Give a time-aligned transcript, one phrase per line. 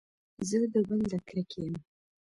[0.47, 1.75] زه د بل د کرکې يم.